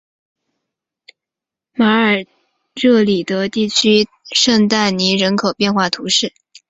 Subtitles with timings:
[1.73, 2.25] 马尔
[2.73, 6.33] 热里德地区圣但尼人口变化图示